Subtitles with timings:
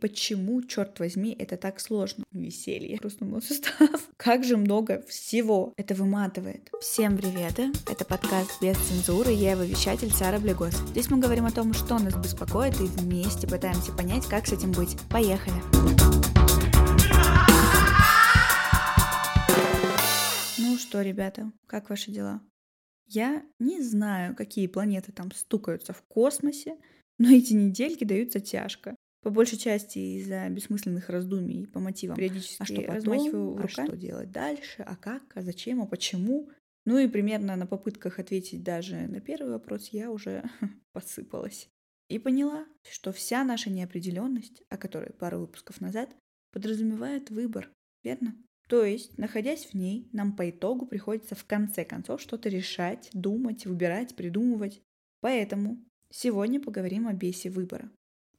[0.00, 2.22] Почему, черт возьми, это так сложно?
[2.30, 2.98] Веселье.
[2.98, 4.08] Просто мой сустав.
[4.16, 5.72] Как же много всего.
[5.76, 6.70] Это выматывает.
[6.80, 7.58] Всем привет.
[7.90, 9.32] Это подкаст без цензуры.
[9.32, 10.76] Я его вещатель Сара Блегос.
[10.90, 14.70] Здесь мы говорим о том, что нас беспокоит, и вместе пытаемся понять, как с этим
[14.70, 14.96] быть.
[15.10, 15.56] Поехали.
[20.58, 22.40] Ну что, ребята, как ваши дела?
[23.08, 26.76] Я не знаю, какие планеты там стукаются в космосе,
[27.18, 28.94] но эти недельки даются тяжко.
[29.22, 32.16] По большей части из-за бессмысленных раздумий по мотивам.
[32.16, 33.86] Периодически а что потом, размахиваю а руками.
[33.86, 36.50] что делать дальше, а как, а зачем, а почему.
[36.84, 40.44] Ну и примерно на попытках ответить даже на первый вопрос я уже
[40.92, 41.68] посыпалась.
[42.08, 46.14] И поняла, что вся наша неопределенность, о которой пару выпусков назад,
[46.52, 47.70] подразумевает выбор,
[48.02, 48.34] верно?
[48.68, 53.66] То есть, находясь в ней, нам по итогу приходится в конце концов что-то решать, думать,
[53.66, 54.80] выбирать, придумывать.
[55.20, 57.90] Поэтому сегодня поговорим о бесе выбора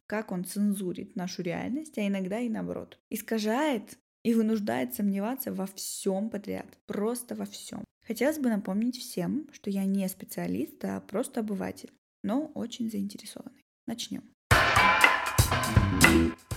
[0.09, 2.98] как он цензурит нашу реальность, а иногда и наоборот.
[3.12, 7.85] Искажает и вынуждает сомневаться во всем подряд, просто во всем.
[8.07, 11.93] Хотелось бы напомнить всем, что я не специалист, а просто обыватель,
[12.24, 13.63] но очень заинтересованный.
[13.85, 14.24] Начнем.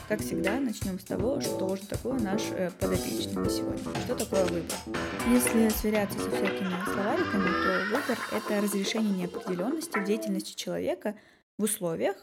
[0.08, 4.00] Как всегда, начнем с того, что же такое наш э, подопечный на сегодня.
[4.04, 4.76] Что такое выбор?
[5.30, 11.16] Если сверяться со всякими словариками, то выбор— это разрешение неопределенности в деятельности человека
[11.58, 12.16] в условиях,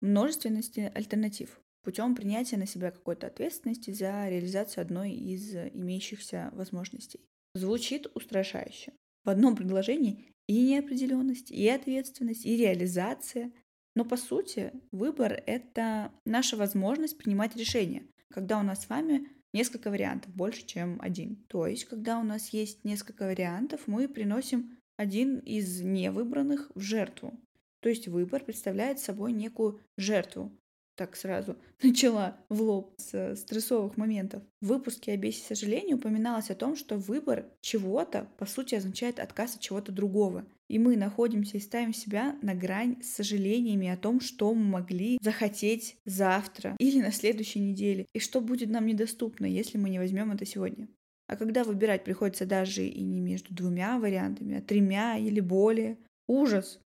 [0.00, 7.20] множественности альтернатив путем принятия на себя какой-то ответственности за реализацию одной из имеющихся возможностей.
[7.54, 8.92] Звучит устрашающе.
[9.24, 13.52] В одном предложении и неопределенность, и ответственность, и реализация.
[13.94, 19.90] Но по сути выбор— это наша возможность принимать решения, когда у нас с вами несколько
[19.90, 21.36] вариантов, больше, чем один.
[21.48, 27.38] То есть, когда у нас есть несколько вариантов, мы приносим один из невыбранных в жертву.
[27.80, 30.52] То есть выбор представляет собой некую жертву.
[30.96, 34.42] Так сразу начала в лоб с стрессовых моментов.
[34.60, 39.56] В выпуске о бесе сожалению упоминалось о том, что выбор чего-то, по сути, означает отказ
[39.56, 40.44] от чего-то другого.
[40.68, 45.18] И мы находимся и ставим себя на грань с сожалениями о том, что мы могли
[45.20, 50.30] захотеть завтра или на следующей неделе, и что будет нам недоступно, если мы не возьмем
[50.30, 50.86] это сегодня.
[51.26, 56.80] А когда выбирать приходится даже и не между двумя вариантами, а тремя или более, ужас,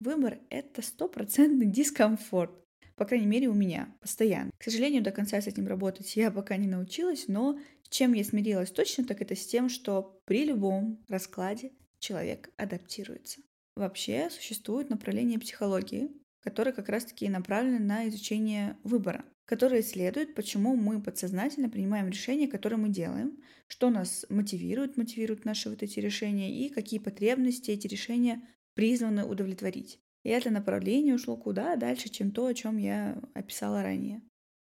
[0.00, 2.50] Выбор— это стопроцентный дискомфорт.
[2.96, 4.50] По крайней мере, у меня постоянно.
[4.56, 8.24] К сожалению, до конца с этим работать я пока не научилась, но с чем я
[8.24, 13.42] смирилась точно, так это с тем, что при любом раскладе человек адаптируется.
[13.76, 21.02] Вообще существует направление психологии, которое как раз-таки направлено на изучение выбора, которое исследует, почему мы
[21.02, 26.70] подсознательно принимаем решения, которые мы делаем, что нас мотивирует, мотивируют наши вот эти решения и
[26.70, 28.42] какие потребности эти решения
[28.80, 30.00] призваны удовлетворить.
[30.22, 34.22] И это направление ушло куда дальше, чем то, о чем я описала ранее.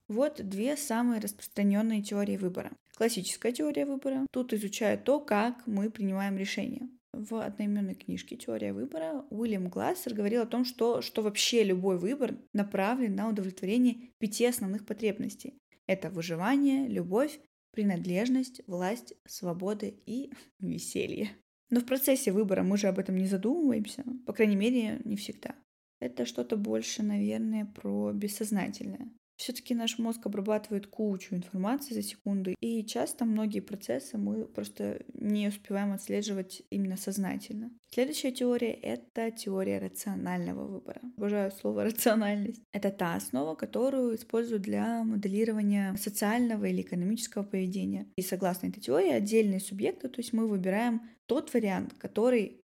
[0.06, 2.70] Вот две самые распространенные теории выбора.
[2.94, 4.24] Классическая теория выбора.
[4.30, 6.88] Тут изучает то, как мы принимаем решения.
[7.12, 12.36] В одноименной книжке «Теория выбора» Уильям Глассер говорил о том, что, что вообще любой выбор
[12.52, 15.58] направлен на удовлетворение пяти основных потребностей.
[15.88, 17.40] Это выживание, любовь,
[17.72, 20.30] принадлежность, власть, свобода и
[20.60, 21.30] веселье.
[21.70, 25.54] Но в процессе выбора мы же об этом не задумываемся, по крайней мере, не всегда.
[25.98, 29.10] Это что-то больше, наверное, про бессознательное.
[29.36, 35.48] Все-таки наш мозг обрабатывает кучу информации за секунду, и часто многие процессы мы просто не
[35.48, 37.70] успеваем отслеживать именно сознательно.
[37.90, 41.00] Следующая теория— это теория рационального выбора.
[41.16, 42.62] Обожаю слово «рациональность».
[42.72, 48.06] Это та основа, которую используют для моделирования социального или экономического поведения.
[48.16, 52.60] И согласно этой теории, отдельные субъекты, то есть мы выбираем тот вариант, который,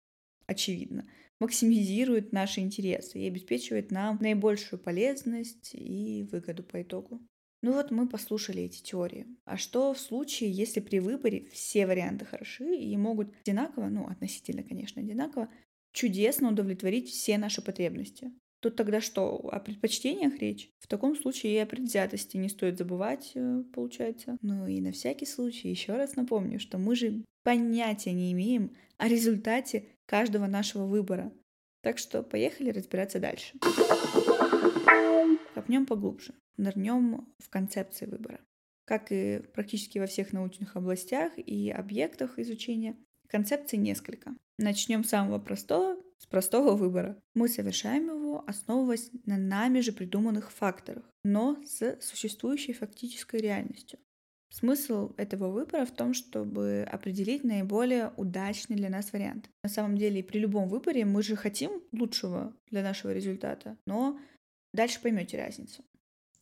[0.47, 1.05] очевидно,
[1.43, 7.21] максимизирует наши интересы и обеспечивает нам наибольшую полезность и выгоду по итогу.
[7.63, 9.27] Ну вот мы послушали эти теории.
[9.45, 14.63] А что в случае, если при выборе все варианты хороши и могут одинаково, ну относительно,
[14.63, 15.49] конечно, одинаково,
[15.93, 18.31] чудесно удовлетворить все наши потребности?
[18.63, 20.71] Тут тогда что, о предпочтениях речь?
[20.79, 24.39] В таком случае и о предвзятости не стоит забывать, э, получается.
[24.41, 29.09] Ну и на всякий случай еще раз напомню, что мы же понятия не имеем о
[29.09, 31.33] результате каждого нашего выбора.
[31.83, 33.59] Так что поехали разбираться дальше.
[35.55, 38.39] Копнем поглубже, нырнем в концепции выбора.
[38.85, 44.37] Как и практически во всех научных областях и объектах изучения, концепций несколько.
[44.57, 47.21] Начнем с самого простого, с простого выбора.
[47.35, 53.99] Мы совершаем его, основываясь на нами же придуманных факторах, но с существующей фактической реальностью.
[54.53, 59.49] Смысл этого выбора в том, чтобы определить наиболее удачный для нас вариант.
[59.63, 64.21] На самом деле, при любом выборе мы же хотим лучшего для нашего результата, но
[64.75, 65.83] дальше поймете разницу.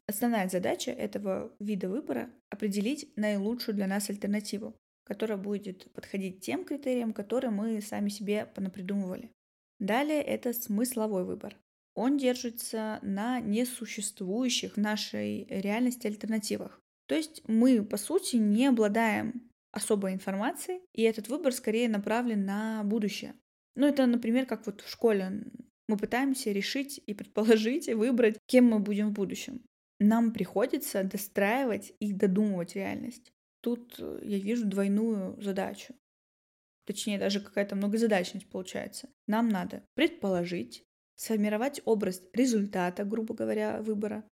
[0.09, 7.13] Основная задача этого вида выбора— определить наилучшую для нас альтернативу, которая будет подходить тем критериям,
[7.13, 9.31] которые мы сами себе понапридумывали.
[9.79, 11.57] Далее это смысловой выбор.
[12.01, 16.81] Он держится на несуществующих в нашей реальности альтернативах.
[17.07, 22.85] То есть мы, по сути, не обладаем особой информацией, и этот выбор скорее направлен на
[22.85, 23.35] будущее.
[23.75, 25.45] Ну, это, например, как вот в школе
[25.89, 29.63] мы пытаемся решить и предположить, и выбрать, кем мы будем в будущем.
[29.99, 33.31] Нам приходится достраивать и додумывать реальность.
[33.61, 35.95] Тут э, я вижу двойную задачу.
[36.87, 39.11] Точнее, даже какая-то многозадачность получается.
[39.27, 40.83] Нам надо предположить,
[41.21, 44.25] сформировать образ результата, грубо говоря, выбора,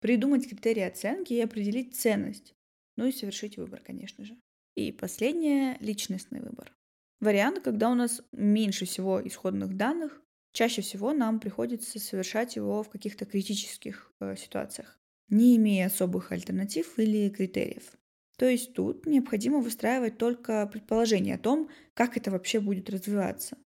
[0.00, 2.54] придумать критерии оценки и определить ценность.
[2.96, 4.36] Ну и совершить выбор, конечно же.
[4.74, 6.76] И последнее— личностный выбор.
[7.20, 10.20] Вариант, когда у нас меньше всего исходных данных,
[10.52, 14.98] чаще всего нам приходится совершать его в каких-то критических э, ситуациях,
[15.30, 17.96] не имея особых альтернатив или критериев.
[18.36, 23.56] То есть тут необходимо выстраивать только предположение о том, как это вообще будет развиваться,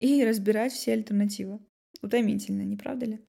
[0.00, 1.60] и разбирать все альтернативы.
[2.02, 3.20] Утомительно, не правда ли?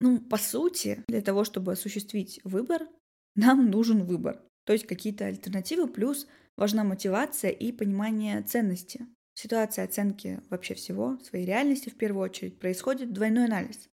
[0.00, 2.86] Ну, по сути, для того, чтобы осуществить выбор,
[3.36, 4.42] нам нужен выбор.
[4.64, 6.26] То есть какие-то альтернативы, плюс
[6.56, 9.06] важна мотивация и понимание ценности.
[9.34, 13.88] Ситуация оценки вообще всего, своей реальности в первую очередь, происходит двойной анализ.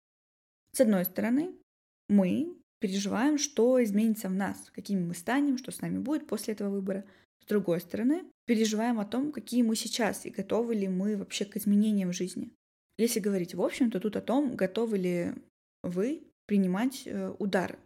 [0.71, 1.55] С одной стороны,
[2.09, 6.69] мы переживаем, что изменится в нас, какими мы станем, что с нами будет после этого
[6.69, 7.05] выбора.
[7.43, 11.55] С другой стороны, переживаем о том, какие мы сейчас и готовы ли мы вообще к
[11.55, 12.51] изменениям в жизни.
[12.97, 15.33] Если говорить в общем, то тут о том, готовы ли
[15.83, 17.77] вы принимать э, удар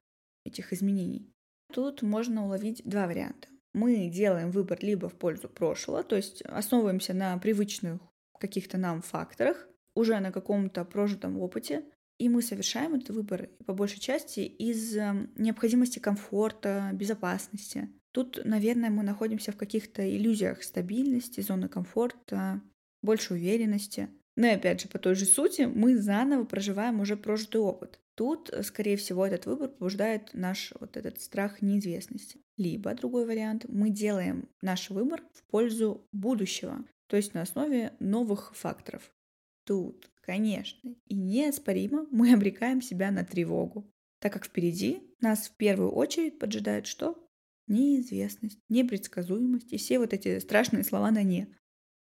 [0.45, 1.29] этих изменений.
[1.73, 3.47] Тут можно уловить два варианта.
[3.73, 7.99] Мы делаем выбор либо в пользу прошлого, то есть основываемся на привычных
[8.39, 11.83] каких-то нам факторах, уже на каком-то прожитом опыте,
[12.17, 17.89] и мы совершаем этот выбор по большей части из эм, необходимости комфорта, безопасности.
[18.11, 22.61] Тут, наверное, мы находимся в каких-то иллюзиях стабильности, зоны комфорта,
[23.01, 24.09] больше уверенности.
[24.35, 27.99] Но и опять же, по той же сути, мы заново проживаем уже прожитый опыт.
[28.15, 32.39] Тут, э, скорее всего, этот выбор побуждает наш вот этот страх неизвестности.
[32.57, 38.55] Либо, другой вариант, мы делаем наш выбор в пользу будущего, то есть на основе новых
[38.55, 39.11] факторов.
[39.65, 45.91] Тут Конечно, и неоспоримо мы обрекаем себя на тревогу, так как впереди нас в первую
[45.91, 47.27] очередь поджидает что?
[47.67, 51.55] Неизвестность, непредсказуемость и все вот эти страшные слова на «не».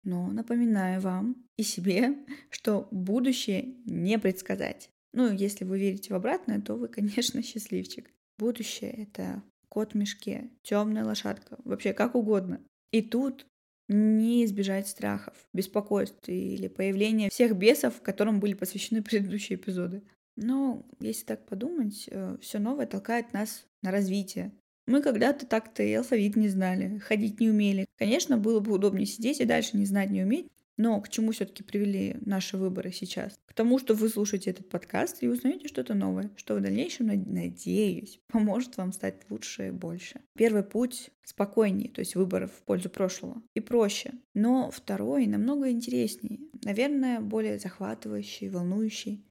[0.04, 2.16] Но напоминаю вам и себе,
[2.50, 4.90] что будущее не предсказать.
[5.12, 8.10] Ну, если вы верите в обратное, то вы, конечно, счастливчик.
[8.38, 12.60] Будущее— это кот в мешке, темная лошадка, вообще как угодно.
[12.92, 13.46] И тут
[13.88, 20.02] не избежать страхов, беспокойств или появления всех бесов, которым были посвящены предыдущие эпизоды.
[20.36, 24.52] Но если так подумать, э, все новое толкает нас на развитие.
[24.90, 27.86] Мы когда-то так-то и алфавит не знали, ходить не умели.
[27.96, 31.62] Конечно, было бы удобнее сидеть и дальше не знать, не уметь, но к чему все-таки
[31.62, 33.38] привели наши выборы сейчас?
[33.46, 38.18] К тому, что вы слушаете этот подкаст и узнаете что-то новое, что в дальнейшем, надеюсь,
[38.26, 40.22] поможет вам стать лучше и больше.
[40.36, 44.14] Первый путь спокойнее, то есть выборов в пользу прошлого, и проще.
[44.34, 49.24] Но второй намного интереснее, наверное, более захватывающий, волнующий.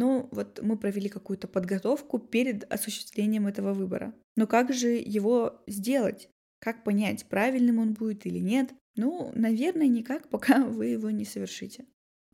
[0.00, 4.14] Ну, вот мы провели какую-то подготовку перед осуществлением этого выбора.
[4.34, 6.30] Но как же его сделать?
[6.58, 8.72] Как понять, правильным он будет или нет?
[8.96, 11.84] Ну, наверное, никак, пока вы его не совершите.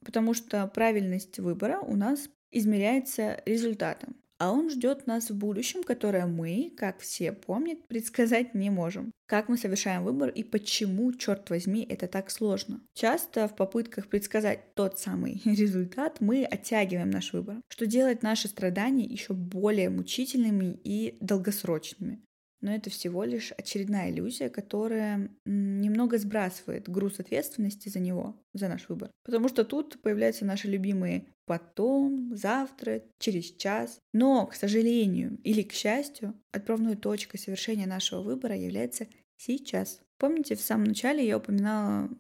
[0.05, 4.15] Потому что правильность выбора у нас измеряется результатом.
[4.39, 9.13] А он ждет нас в будущем, которое мы, как все помнят, предсказать не можем.
[9.27, 12.81] Как мы совершаем выбор и почему, черт возьми, это так сложно.
[12.95, 19.05] Часто в попытках предсказать тот самый результат мы оттягиваем наш выбор, что делает наши страдания
[19.05, 22.26] еще более мучительными и долгосрочными
[22.67, 28.89] но это всего лишь очередная иллюзия, которая немного сбрасывает груз ответственности за него, за наш
[28.89, 29.13] выбор.
[29.25, 34.01] Потому что тут появляются наши любимые потом, завтра, через час.
[34.13, 39.07] Но, к сожалению или к счастью, отправной точкой совершения нашего выбора является
[39.37, 40.01] сейчас.
[40.19, 42.11] Помните, в самом начале я упоминала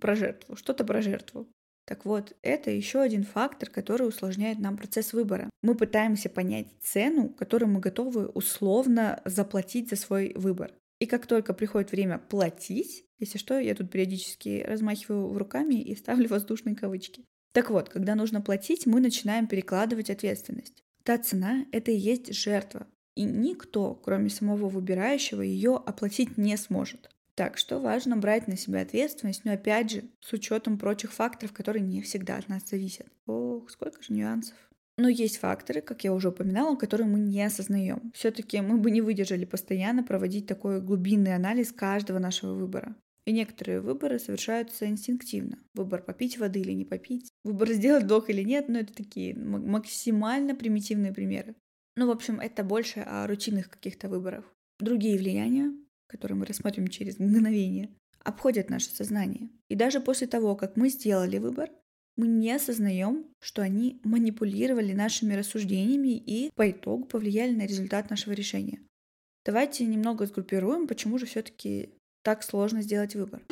[0.00, 1.52] про жертву, что-то про жертву.
[1.84, 5.50] Так вот, это еще один фактор, который усложняет нам процесс выбора.
[5.62, 10.72] Мы пытаемся понять цену, которую мы готовы условно заплатить за свой выбор.
[11.00, 16.28] И как только приходит время платить, если что, я тут периодически размахиваю руками и ставлю
[16.28, 17.24] воздушные кавычки.
[17.52, 20.82] Так вот, когда нужно платить, мы начинаем перекладывать ответственность.
[21.02, 22.86] Та цена— это и есть жертва.
[23.16, 27.10] И никто, кроме самого выбирающего, ее оплатить не сможет.
[27.34, 31.82] Так что важно брать на себя ответственность, но опять же, с учетом прочих факторов, которые
[31.82, 33.06] не всегда от нас зависят.
[33.26, 34.56] Ох, сколько же нюансов.
[34.98, 38.12] Но есть факторы, как я уже упоминала, которые мы не осознаем.
[38.14, 42.94] Все-таки мы бы не выдержали постоянно проводить такой глубинный анализ каждого нашего выбора.
[43.24, 45.58] И некоторые выборы совершаются инстинктивно.
[45.74, 50.54] Выбор попить воды или не попить, выбор сделать вдох или нет, но это такие максимально
[50.54, 51.54] примитивные примеры.
[51.96, 54.44] Ну, в общем, это больше о рутинных каких-то выборах.
[54.80, 55.72] Другие влияния,
[56.12, 57.88] которые мы рассмотрим через мгновение,
[58.22, 59.48] обходят наше сознание.
[59.68, 61.70] И даже после того, как мы сделали выбор,
[62.16, 68.34] мы не осознаем, что они манипулировали нашими рассуждениями и по итогу повлияли на результат нашего
[68.34, 68.80] решения.
[69.44, 71.90] Давайте немного сгруппируем, почему же все-таки
[72.22, 73.42] так сложно сделать выбор.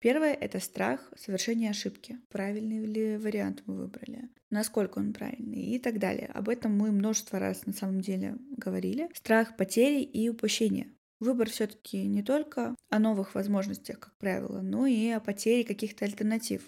[0.00, 2.18] Первое— это страх совершения ошибки.
[2.30, 4.30] Правильный ли вариант мы выбрали?
[4.48, 5.60] Насколько он правильный?
[5.60, 6.30] И так далее.
[6.32, 9.10] Об этом мы множество раз на самом деле говорили.
[9.12, 10.86] Страх потери и упущения.
[11.20, 16.62] Выбор все-таки не только о новых возможностях, как правило, но и о потере каких-то альтернатив.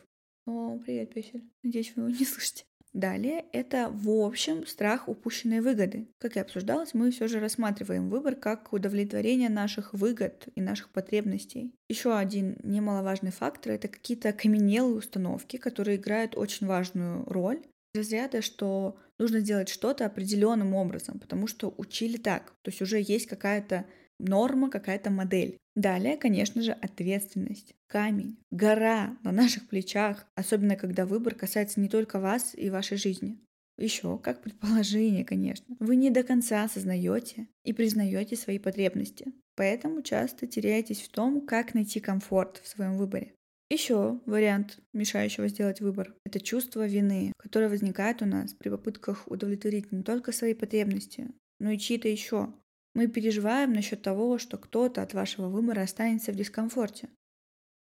[0.47, 1.51] О, привет, песель.
[1.63, 2.65] Надеюсь, вы его не слышите.
[2.93, 6.09] Далее это в общем страх упущенной выгоды.
[6.19, 11.73] Как и обсуждалось, мы все же рассматриваем выбор как удовлетворение наших выгод и наших потребностей.
[11.89, 17.63] Еще один немаловажный фактор это какие-то окаменелые установки, которые играют очень важную роль.
[17.95, 22.53] Разряда, что нужно сделать что-то определенным образом, потому что учили так.
[22.61, 23.87] То есть уже есть какая-то
[24.19, 25.59] норма, какая-то модель.
[25.75, 27.75] Далее, конечно же, ответственность.
[27.87, 33.39] Камень, гора на наших плечах, особенно когда выбор касается не только вас и вашей жизни.
[33.79, 35.75] Еще как предположение, конечно.
[35.79, 39.33] Вы не до конца осознаете и признаете свои потребности.
[39.55, 43.35] Поэтому часто теряетесь в том, как найти комфорт в своем выборе.
[43.71, 49.93] Еще вариант мешающего сделать выбор– это чувство вины, которое возникает у нас при попытках удовлетворить
[49.93, 51.29] не только свои потребности,
[51.59, 52.53] но и чьи-то еще.
[52.95, 57.09] Мы переживаем насчет того, что кто-то от вашего выбора останется в дискомфорте.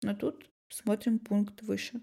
[0.02, 2.00] Но тут смотрим пункт выше.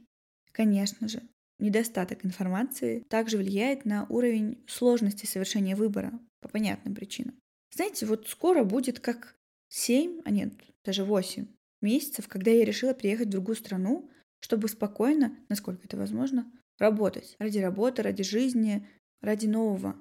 [0.52, 1.22] Конечно же,
[1.58, 6.12] недостаток информации также влияет на уровень сложности совершения выбора
[6.42, 7.36] по понятным причинам.
[7.74, 9.36] Знаете, вот скоро будет как
[9.70, 11.48] 7, а нет, даже 8
[11.82, 17.36] месяцев, когда я решила приехать в другую страну, чтобы спокойно, насколько это возможно, работать.
[17.40, 18.88] Ради работы, ради жизни,
[19.22, 19.96] ради нового.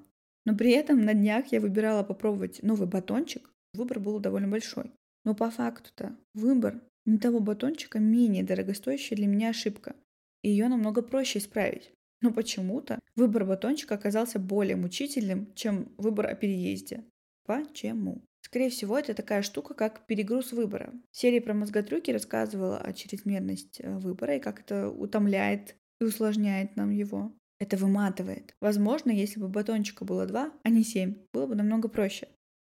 [0.45, 3.49] Но при этом на днях я выбирала попробовать новый батончик.
[3.73, 4.91] Выбор был довольно большой.
[5.25, 9.95] Но по факту-то выбор не того батончика менее дорогостоящая для меня ошибка.
[10.41, 11.91] И ее намного проще исправить.
[12.21, 17.03] Но почему-то выбор батончика оказался более мучительным, чем выбор о переезде.
[17.45, 18.21] Почему?
[18.41, 20.93] Скорее всего, это такая штука, как перегруз выбора.
[21.11, 26.75] В серии про мозготрюки рассказывала о чрезмерности э, выбора и как это утомляет и усложняет
[26.75, 27.31] нам его.
[27.59, 28.55] Это выматывает.
[28.61, 32.29] Возможно, если бы батончика было два, а не семь, было бы намного проще.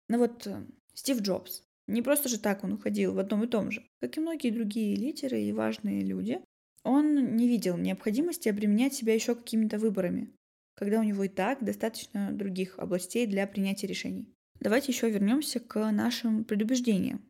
[0.08, 0.64] Но вот э,
[0.94, 1.64] Стив Джобс.
[1.88, 3.84] Не просто же так он уходил в одном и том же.
[4.00, 6.40] Как и многие другие лидеры и важные люди,
[6.82, 10.32] он не видел необходимости обременять себя еще какими-то выборами,
[10.76, 14.32] когда у него и так достаточно других областей для принятия решений.
[14.60, 17.22] Давайте еще вернемся к нашим предубеждениям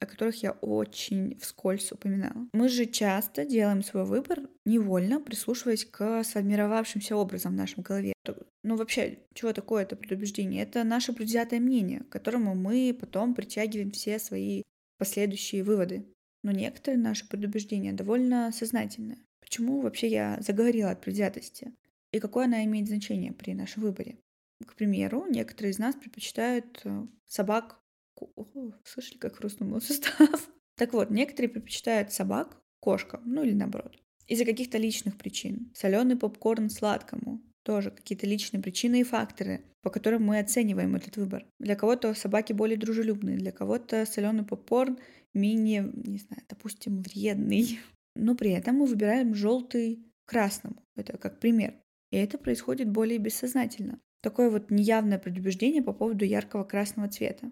[0.00, 2.48] о которых я очень вскользь упоминала.
[2.52, 8.14] Мы же часто делаем свой выбор невольно, прислушиваясь к сформировавшимся образом в нашем голове.
[8.62, 10.62] Ну вообще, чего такое это предубеждение?
[10.62, 14.62] Это наше предвзятое мнение, к которому мы потом притягиваем все свои
[14.98, 16.06] последующие выводы.
[16.42, 19.18] Но некоторые наши предубеждения довольно сознательные.
[19.40, 21.72] Почему вообще я заговорила от предвзятости?
[22.12, 24.18] И какое она имеет значение при нашем выборе?
[24.66, 27.80] К примеру, некоторые из нас предпочитают э, собак
[28.16, 30.50] о, слышали, как хрустнул мой сустав?
[30.76, 33.98] Так вот, некоторые предпочитают собак кошкам, ну или наоборот.
[34.26, 35.70] Из-за каких-то личных причин.
[35.74, 37.42] Соленый попкорн сладкому.
[37.62, 41.46] Тоже какие-то личные причины и факторы, по которым мы оцениваем этот выбор.
[41.58, 44.98] Для кого-то собаки более дружелюбные, для кого-то соленый попкорн
[45.34, 47.78] менее, не знаю, допустим, вредный.
[48.16, 50.82] Но при этом мы выбираем желтый красному.
[50.96, 51.74] Это как пример.
[52.10, 54.00] И это происходит более бессознательно.
[54.22, 57.50] Такое вот неявное предубеждение по поводу яркого красного цвета.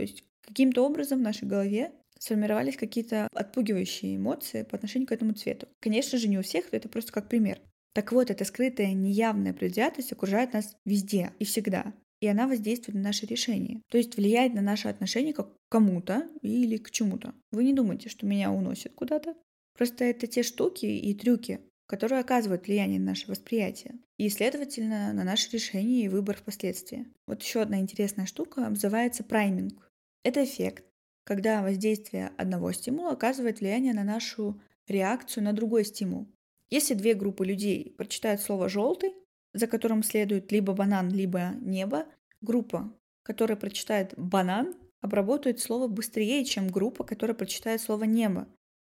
[0.00, 5.34] То есть каким-то образом в нашей голове сформировались какие-то отпугивающие эмоции по отношению к этому
[5.34, 5.68] цвету.
[5.78, 7.60] Конечно же, не у всех, это просто как пример.
[7.92, 11.92] Так вот, эта скрытая неявная предвзятость окружает нас везде и всегда.
[12.22, 13.82] И она воздействует на наши решения.
[13.90, 17.34] То есть влияет на наше отношение к кому-то или к чему-то.
[17.52, 19.34] Вы не думайте, что меня уносит куда-то.
[19.76, 25.24] Просто это те штуки и трюки, которые оказывают влияние на наше восприятие и, следовательно, на
[25.24, 27.06] наше решение и выбор впоследствии.
[27.26, 29.89] Вот еще одна интересная штука называется прайминг.
[30.22, 30.84] Это эффект,
[31.24, 36.28] когда воздействие одного стимула оказывает влияние на нашу реакцию на другой стимул.
[36.68, 39.12] Если две группы людей прочитают слово «желтый»,
[39.52, 42.06] за которым следует либо банан, либо небо,
[42.40, 48.46] группа, которая прочитает «банан», обработает слово быстрее, чем группа, которая прочитает слово «небо»,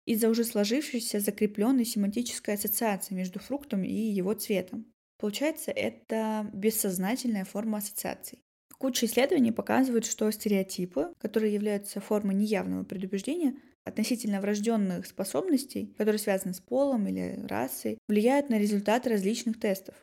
[0.07, 4.87] из-за уже сложившейся закрепленной семантической ассоциации между фруктом и его цветом.
[5.19, 8.43] Получается, это бессознательная форма ассоциаций.
[8.79, 16.55] Куча исследований показывают, что стереотипы, которые являются формой неявного предубеждения, относительно врожденных способностей, которые связаны
[16.55, 19.95] с полом или расой, влияют на результаты различных тестов.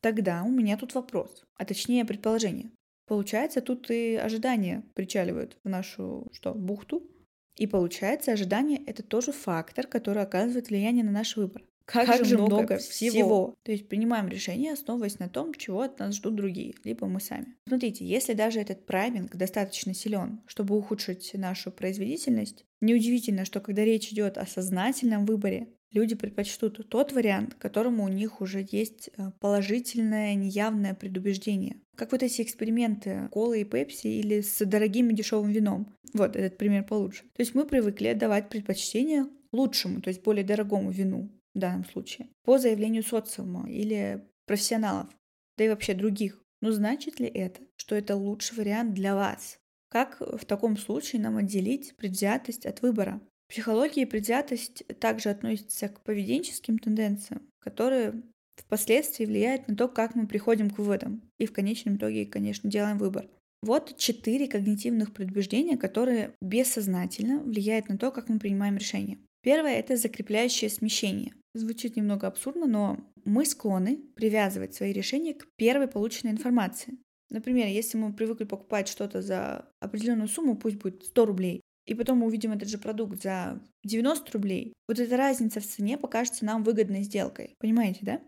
[0.00, 2.70] Тогда у меня тут вопрос, а точнее предположение.
[3.06, 7.08] Получается, тут и ожидания причаливают в нашу что, бухту.
[7.56, 11.62] И получается, ожидание— это тоже фактор, который оказывает влияние на наш выбор.
[11.86, 13.10] Как, как же много, много всего.
[13.10, 13.54] всего.
[13.62, 17.56] То есть принимаем решение, основываясь на том, чего от нас ждут другие, либо мы сами.
[17.68, 24.10] Смотрите, если даже этот прайминг достаточно силен, чтобы ухудшить нашу производительность, неудивительно, что когда речь
[24.12, 29.30] идет о сознательном выборе, люди предпочтут тот вариант, к которому у них уже есть э,
[29.40, 31.76] положительное, неявное предубеждение.
[31.96, 35.94] Как вот эти эксперименты колы и пепси или с дорогим и дешевым вином.
[36.14, 37.22] Вот этот пример получше.
[37.34, 42.28] То есть мы привыкли давать предпочтение лучшему, то есть более дорогому вину в данном случае,
[42.44, 45.08] по заявлению социума или профессионалов,
[45.56, 46.42] да и вообще других.
[46.60, 49.58] Но значит ли это, что это лучший вариант для вас?
[49.88, 53.20] Как в таком случае нам отделить предвзятость от выбора?
[53.46, 58.22] В психологии предвзятость также относится к поведенческим тенденциям, которые
[58.56, 62.98] впоследствии влияют на то, как мы приходим к выводам и в конечном итоге, конечно, делаем
[62.98, 63.28] выбор.
[63.62, 69.18] Вот четыре когнитивных предубеждения, которые бессознательно влияют на то, как мы принимаем решения.
[69.42, 71.34] Первое— это закрепляющее смещение.
[71.54, 76.98] Звучит немного абсурдно, но мы склонны привязывать свои решения к первой полученной информации.
[77.30, 82.18] Например, если мы привыкли покупать что-то за определенную сумму, пусть будет 100 рублей, и потом
[82.18, 86.64] мы увидим этот же продукт за 90 рублей, вот эта разница в цене покажется нам
[86.64, 87.54] выгодной сделкой.
[87.58, 88.20] Понимаете, да?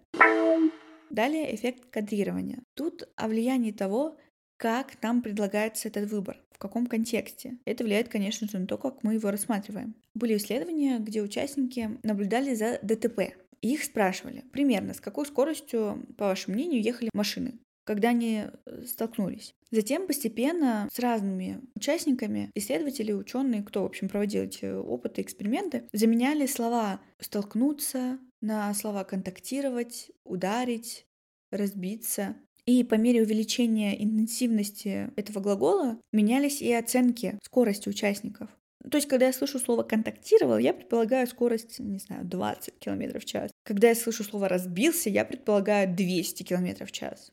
[1.10, 2.62] Далее эффект кадрирования.
[2.74, 4.18] Тут о влиянии того,
[4.56, 7.58] как нам предлагается этот выбор, в каком контексте.
[7.64, 9.94] Это влияет, конечно же, на то, как мы его рассматриваем.
[10.14, 13.34] Были исследования, где участники наблюдали за ДТП.
[13.62, 18.84] И их спрашивали примерно, с какой скоростью, по вашему мнению, ехали машины когда они э,
[18.84, 19.54] столкнулись.
[19.70, 26.46] Затем постепенно с разными участниками, исследователи, ученые, кто, в общем, проводил эти опыты, эксперименты, заменяли
[26.46, 31.06] слова «столкнуться» на слова «контактировать», «ударить»,
[31.52, 32.34] «разбиться».
[32.66, 38.50] И по мере увеличения интенсивности этого глагола менялись и оценки скорости участников.
[38.90, 43.24] То есть, когда я слышу слово «контактировал», я предполагаю скорость, не знаю, 20 км в
[43.24, 43.50] час.
[43.64, 47.30] Когда я слышу слово «разбился», я предполагаю 200 км в час.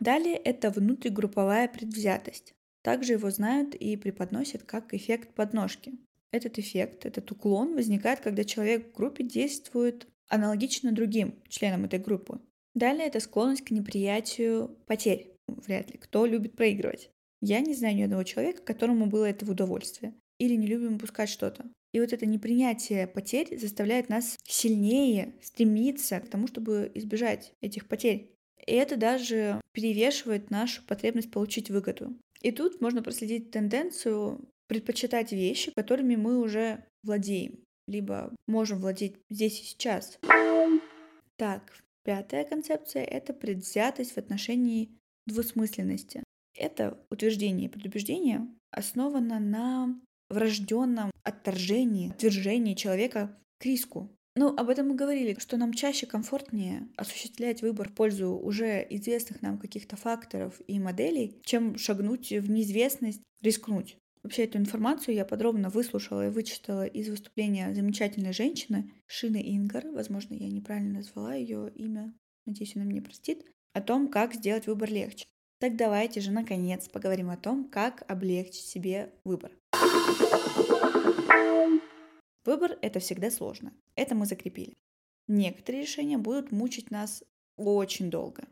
[0.00, 2.54] Далее это внутригрупповая предвзятость.
[2.82, 5.92] Также его знают и преподносят как эффект подножки.
[6.30, 12.40] Этот эффект, этот уклон возникает, когда человек в группе действует аналогично другим членам этой группы.
[12.78, 15.34] Далее это склонность к неприятию потерь.
[15.48, 15.98] Вряд ли.
[15.98, 17.10] Кто любит проигрывать?
[17.40, 21.28] Я не знаю ни одного человека, которому было это в удовольствие или не любим упускать
[21.28, 21.66] что-то.
[21.92, 28.30] И вот это непринятие потерь заставляет нас сильнее стремиться к тому, чтобы избежать этих потерь.
[28.64, 32.16] И это даже перевешивает нашу потребность получить выгоду.
[32.42, 39.60] И тут можно проследить тенденцию предпочитать вещи, которыми мы уже владеем, либо можем владеть здесь
[39.60, 40.20] и сейчас.
[41.36, 41.72] Так,
[42.08, 46.22] пятая концепция— это предвзятость в отношении двусмысленности.
[46.56, 54.10] Это утверждение и предубеждение основано на врожденном отторжении, отвержении человека к риску.
[54.36, 59.42] Ну, об этом мы говорили, что нам чаще комфортнее осуществлять выбор в пользу уже известных
[59.42, 63.97] нам каких-то факторов и моделей, чем шагнуть в неизвестность, рискнуть.
[64.22, 70.34] Вообще эту информацию я подробно выслушала и вычитала из выступления замечательной женщины Шины Ингар, возможно,
[70.34, 72.12] я неправильно назвала ее имя,
[72.44, 75.26] надеюсь, она мне простит, о том, как сделать выбор легче.
[75.60, 79.52] Так давайте же, наконец, поговорим о том, как облегчить себе выбор.
[82.44, 83.72] Выбор— это всегда сложно.
[83.94, 84.74] Это мы закрепили.
[85.26, 87.22] Некоторые решения будут мучить нас
[87.56, 88.44] очень долго.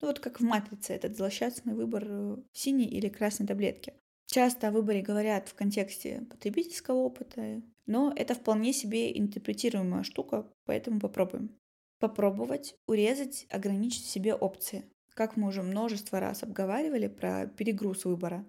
[0.00, 3.92] Ну вот как в «Матрице» этот злосчастный выбор э, синей или красной таблетки.
[4.26, 11.00] Часто о выборе говорят в контексте потребительского опыта, но это вполне себе интерпретируемая штука, поэтому
[11.00, 11.58] попробуем.
[11.98, 14.84] Попробовать урезать, ограничить себе опции.
[15.14, 18.44] Как мы уже множество раз обговаривали про перегруз выбора.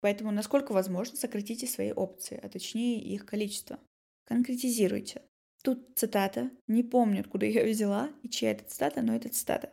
[0.00, 3.78] Поэтому, насколько возможно, сократите свои опции, а точнее их количество.
[4.24, 5.22] Конкретизируйте.
[5.62, 6.50] Тут цитата.
[6.66, 9.70] Не помню, откуда я ее взяла и чья это цитата, но это цитата.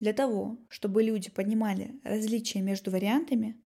[0.00, 3.60] Для того, чтобы люди понимали различия между вариантами,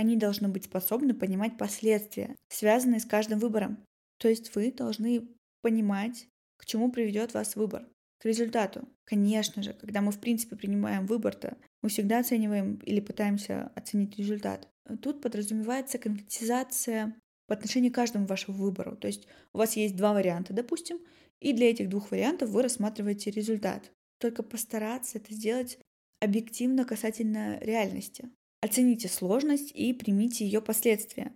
[0.00, 3.84] они должны быть способны понимать последствия, связанные с каждым выбором.
[4.18, 5.28] То есть вы должны
[5.60, 7.86] понимать, к чему приведет вас выбор
[8.18, 8.88] к результату.
[9.04, 14.68] Конечно же, когда мы в принципе принимаем выбор-то, мы всегда оцениваем или пытаемся оценить результат.
[15.02, 17.14] Тут подразумевается конкретизация
[17.46, 18.96] по отношению к каждому вашему выбору.
[18.96, 20.98] То есть у вас есть два варианта, допустим,
[21.40, 23.90] и для этих двух вариантов вы рассматриваете результат.
[24.18, 25.78] только постараться это сделать
[26.20, 28.30] объективно касательно реальности.
[28.60, 31.32] Оцените сложность и примите ее последствия.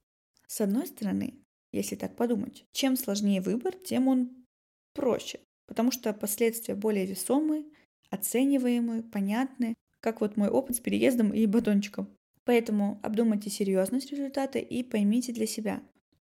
[0.47, 1.35] С одной стороны,
[1.73, 4.45] если так подумать, чем сложнее выбор, тем он
[4.93, 7.65] проще, потому что последствия более весомые,
[8.11, 12.15] оцениваемые, понятны, как вот мой опыт с переездом и батончиком.
[12.45, 15.83] Поэтому обдумайте серьезность результата и поймите для себя.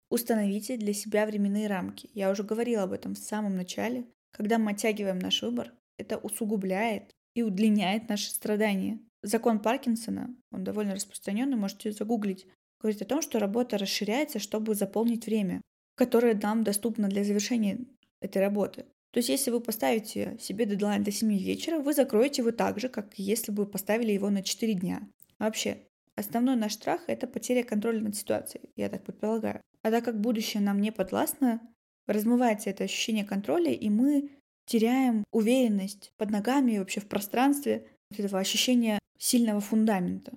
[0.09, 2.09] Установите для себя временные рамки.
[2.15, 4.07] Я уже говорила об этом в самом начале.
[4.31, 9.01] Когда мы оттягиваем наш выбор, это усугубляет и удлиняет наши страдания.
[9.23, 12.47] Закон Паркинсона, он довольно распространенный, можете загуглить,
[12.81, 15.63] говорит о том, что работа расширяется, чтобы заполнить время,
[15.95, 17.87] которое нам доступно для завершения
[18.21, 18.87] этой работы.
[19.13, 22.89] То есть, если вы поставите себе дедлайн до 7 вечера, вы закроете его так же,
[22.89, 25.09] как если бы поставили его на 4 дня.
[25.39, 25.79] Вообще,
[26.17, 29.63] основной наш страх— это потеря контроля над ситуацией, я так предполагаю.
[29.83, 31.61] А так как будущее нам не подвластно,
[32.07, 34.31] размывается это ощущение контроля, и мы
[34.67, 40.33] теряем уверенность под ногами и вообще в пространстве, вот этого ощущения сильного фундамента.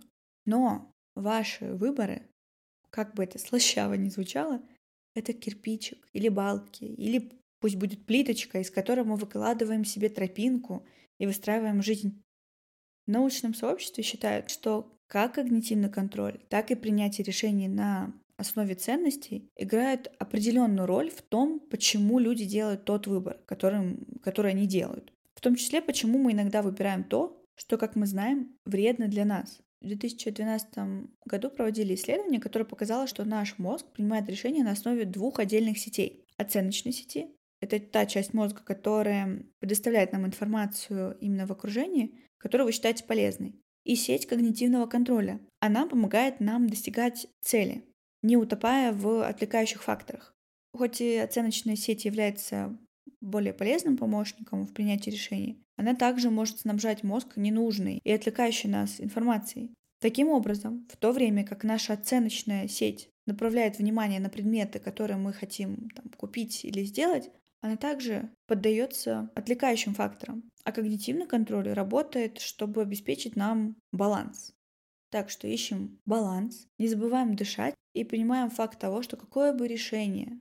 [0.46, 2.30] Но ваши выборы,
[2.90, 4.62] как бы это слащаво ни звучало,
[5.16, 10.86] это кирпичик или балки, или пусть будет плиточка, из которой мы выкладываем себе тропинку
[11.20, 12.24] и выстраиваем жизнь.
[13.06, 19.50] В научном сообществе считают, что как когнитивный контроль, так и принятие решений на основе ценностей
[19.58, 25.12] играют определенную роль в том, почему люди делают тот выбор, который, который они делают.
[25.36, 29.60] В том числе, почему мы иногда выбираем то, что, как мы знаем, вредно для нас.
[29.82, 35.40] В 2012 году проводили исследование, которое показало, что наш мозг принимает решения на основе двух
[35.40, 36.26] отдельных сетей.
[36.38, 37.28] Оценочной сети—
[37.62, 43.56] это та часть мозга, которая предоставляет нам информацию именно в окружении, которую вы считаете полезной.
[43.84, 45.40] И сеть когнитивного контроля.
[45.60, 47.84] Она помогает нам достигать цели,
[48.22, 50.34] не утопая в отвлекающих факторах.
[50.74, 52.78] Хоть и оценочная сеть является
[53.22, 59.00] более полезным помощником в принятии решений, она также может снабжать мозг ненужной и отвлекающей нас
[59.00, 59.74] информацией.
[60.02, 65.34] Таким образом, в то время как наша оценочная сеть направляет внимание на предметы, которые мы
[65.34, 67.30] хотим там, купить или сделать,
[67.62, 70.50] она также поддается отвлекающим факторам.
[70.64, 74.54] А когнитивный контроль работает, чтобы обеспечить нам баланс.
[75.12, 80.40] Так что ищем баланс, не забываем дышать и понимаем факт того, что какое бы решение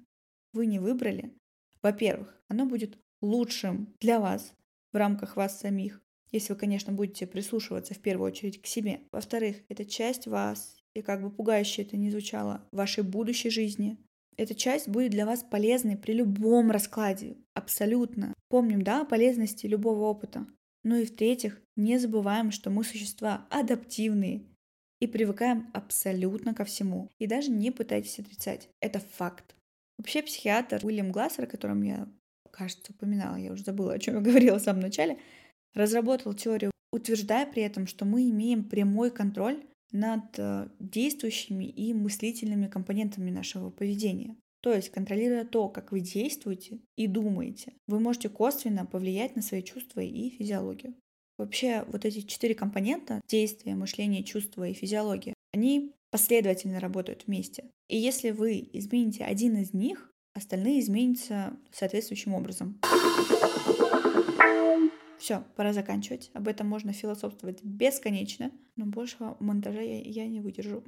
[0.52, 1.34] вы не выбрали,
[1.82, 4.52] во-первых, оно будет лучшим для вас
[4.92, 9.00] в рамках вас самих, если вы, конечно, будете прислушиваться в первую очередь к себе.
[9.12, 13.98] Во-вторых, это часть вас, и как бы пугающе это ни звучало, вашей будущей жизни.
[14.36, 18.34] Эта часть будет для вас полезной при любом раскладе, абсолютно.
[18.48, 20.46] Помним, да, о полезности любого опыта.
[20.84, 24.44] Ну и в-третьих, не забываем, что мы существа адаптивные,
[25.00, 27.10] и привыкаем абсолютно ко всему.
[27.18, 28.68] И даже не пытайтесь отрицать.
[28.80, 29.54] Это факт.
[29.98, 32.08] Вообще психиатр Уильям Глассер, о котором я,
[32.50, 35.18] кажется, упоминала, я уже забыла, о чем я говорила в самом начале,
[35.74, 42.66] разработал теорию, утверждая при этом, что мы имеем прямой контроль над э, действующими и мыслительными
[42.66, 44.36] компонентами нашего поведения.
[44.60, 49.62] То есть, контролируя то, как вы действуете и думаете, вы можете косвенно повлиять на свои
[49.62, 50.94] чувства и физиологию.
[51.38, 57.64] Вообще вот эти четыре компонента— действие, мышление, чувство и физиология— они последовательно работают вместе.
[57.88, 62.80] И если вы измените один из них, остальные изменятся соответствующим образом.
[65.18, 66.30] Все, пора заканчивать.
[66.32, 70.84] Об этом можно философствовать бесконечно, но большего монтажа я, я не выдержу.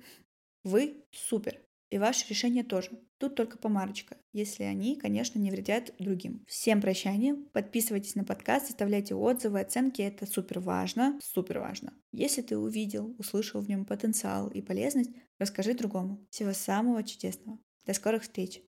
[0.63, 1.61] Вы супер.
[1.91, 2.91] И ваше решение тоже.
[3.19, 6.45] Тут только помарочка, если они, конечно, не вредят другим.
[6.49, 11.93] Всем прощания, подписывайтесь на подкаст, оставляйте отзывы, оценки, это супер важно, супер важно.
[12.13, 16.25] Если ты увидел, услышал в нем потенциал и полезность, расскажи другому.
[16.31, 17.59] Всего самого чудесного.
[17.87, 18.63] До скорых встреч!